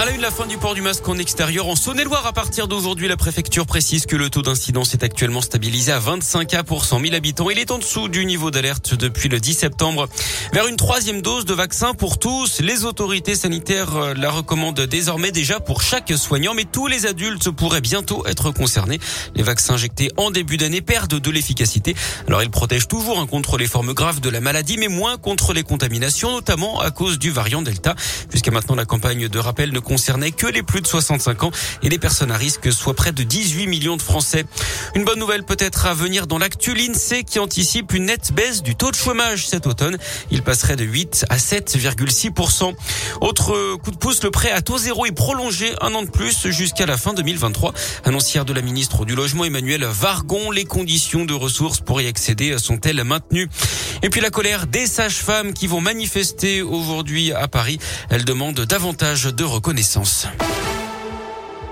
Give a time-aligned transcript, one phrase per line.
[0.00, 2.24] À la une, la fin du port du masque en extérieur en Saône-et-Loire.
[2.24, 6.46] À partir d'aujourd'hui, la préfecture précise que le taux d'incidence est actuellement stabilisé à 25
[6.46, 7.50] cas pour 100 000 habitants.
[7.50, 10.08] Il est en dessous du niveau d'alerte depuis le 10 septembre.
[10.54, 15.32] Vers une troisième dose de vaccin pour tous, les autorités sanitaires euh, la recommandent désormais
[15.32, 18.98] déjà pour chaque soignant, mais tous les adultes pourraient bientôt être concernés.
[19.34, 21.94] Les vaccins injectés en début d'année perdent de l'efficacité.
[22.26, 25.52] Alors ils protègent toujours hein, contre les formes graves de la maladie, mais moins contre
[25.52, 27.94] les contaminations, notamment à cause du variant Delta.
[28.32, 31.50] Jusqu'à maintenant, la campagne de rappel ne concernait que les plus de 65 ans
[31.82, 34.44] et les personnes à risque, soit près de 18 millions de Français.
[34.94, 38.76] Une bonne nouvelle peut-être à venir dans l'actu, l'INSEE qui anticipe une nette baisse du
[38.76, 39.98] taux de chômage cet automne.
[40.30, 42.72] Il passerait de 8 à 7,6%.
[43.20, 46.46] Autre coup de pouce, le prêt à taux zéro est prolongé un an de plus
[46.50, 47.74] jusqu'à la fin 2023.
[48.04, 52.56] Annoncière de la ministre du Logement Emmanuel Vargon, les conditions de ressources pour y accéder
[52.58, 53.48] sont-elles maintenues?
[54.04, 57.80] Et puis la colère des sages-femmes qui vont manifester aujourd'hui à Paris.
[58.08, 60.26] Elles demandent davantage de reconnaissance l'essence.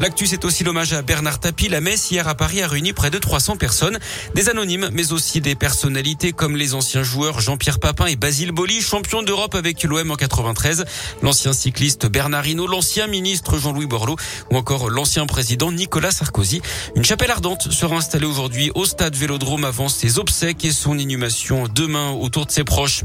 [0.00, 1.68] L'actu, c'est aussi l'hommage à Bernard Tapie.
[1.68, 3.98] La messe hier à Paris a réuni près de 300 personnes,
[4.34, 8.80] des anonymes, mais aussi des personnalités comme les anciens joueurs Jean-Pierre Papin et Basile Boli,
[8.80, 10.84] champion d'Europe avec l'OM en 93,
[11.22, 14.16] l'ancien cycliste Bernard Hinault, l'ancien ministre Jean-Louis Borloo
[14.50, 16.60] ou encore l'ancien président Nicolas Sarkozy.
[16.96, 21.68] Une chapelle ardente sera installée aujourd'hui au stade Vélodrome avant ses obsèques et son inhumation
[21.72, 23.02] demain autour de ses proches.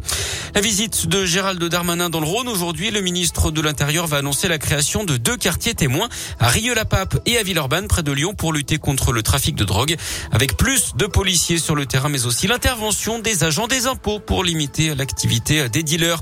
[0.55, 4.47] La visite de Gérald Darmanin dans le Rhône aujourd'hui, le ministre de l'Intérieur va annoncer
[4.47, 6.09] la création de deux quartiers témoins
[6.39, 9.53] à Rieux la Pape et à Villeurbanne, près de Lyon, pour lutter contre le trafic
[9.53, 9.97] de drogue,
[10.31, 14.45] avec plus de policiers sur le terrain, mais aussi l'intervention des agents des impôts pour
[14.45, 16.21] limiter l'activité des dealers.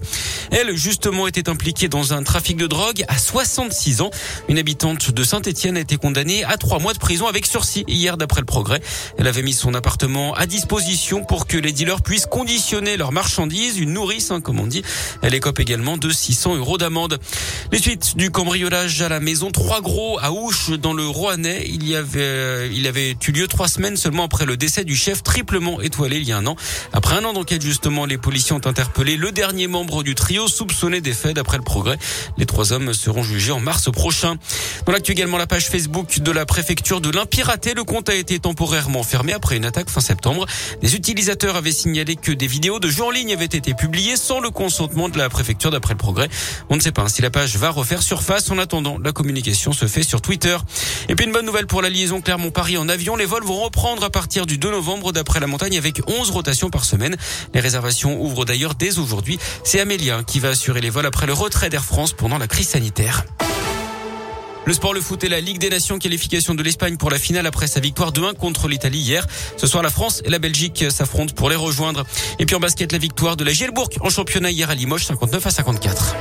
[0.51, 4.11] Elle, justement, était impliquée dans un trafic de drogue à 66 ans.
[4.47, 8.17] Une habitante de Saint-Etienne a été condamnée à trois mois de prison avec sursis hier,
[8.17, 8.81] d'après le progrès.
[9.17, 13.77] Elle avait mis son appartement à disposition pour que les dealers puissent conditionner leurs marchandises,
[13.77, 14.83] une nourrice, hein, comme on dit.
[15.21, 17.19] Elle écope également de 600 euros d'amende.
[17.71, 20.31] Les suites du cambriolage à la maison, trois gros à
[20.79, 21.65] dans le Rouennais.
[21.67, 24.95] Il y avait, euh, il avait eu lieu trois semaines seulement après le décès du
[24.95, 26.55] chef triplement étoilé il y a un an.
[26.93, 31.01] Après un an d'enquête, justement, les policiers ont interpellé le dernier membre du trio soupçonné
[31.01, 31.97] des faits d'après le progrès.
[32.37, 34.35] Les trois hommes seront jugés en mars prochain.
[34.85, 37.73] Dans l'actu également, la page Facebook de la préfecture de l'Impiraté.
[37.73, 40.45] Le compte a été temporairement fermé après une attaque fin septembre.
[40.81, 44.39] Des utilisateurs avaient signalé que des vidéos de jeux en ligne avaient été publiées sans
[44.39, 46.29] le consentement de la préfecture d'après le progrès.
[46.69, 48.51] On ne sait pas si la page va refaire surface.
[48.51, 50.57] En attendant, la communication se fait sur Twitter.
[51.09, 53.15] Et puis une bonne nouvelle pour la liaison Clermont-Paris en avion.
[53.15, 56.69] Les vols vont reprendre à partir du 2 novembre d'après la montagne avec 11 rotations
[56.69, 57.15] par semaine.
[57.53, 59.39] Les réservations ouvrent d'ailleurs dès aujourd'hui.
[59.63, 62.67] C'est Amélia qui va assurer les vols après le retrait d'Air France pendant la crise
[62.67, 63.23] sanitaire.
[64.67, 67.47] Le sport, le foot et la Ligue des Nations, qualification de l'Espagne pour la finale
[67.47, 69.25] après sa victoire de 1 contre l'Italie hier.
[69.55, 72.05] Ce soir, la France et la Belgique s'affrontent pour les rejoindre.
[72.37, 75.47] Et puis en basket, la victoire de la Gielbourg en championnat hier à Limoges, 59
[75.47, 76.15] à 54.